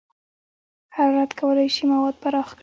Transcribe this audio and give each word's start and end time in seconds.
حرارت 0.95 1.31
کولی 1.39 1.67
شي 1.75 1.83
مواد 1.91 2.15
پراخ 2.23 2.47
کړي. 2.55 2.59